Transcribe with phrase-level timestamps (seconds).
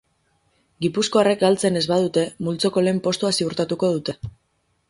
[0.85, 4.21] Gipuzkoarrek galtzen ez badute multzoko lehen postua ziurtatuko dute.